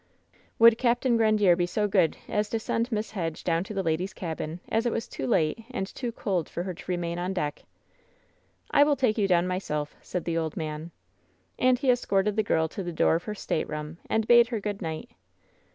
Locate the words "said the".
10.01-10.39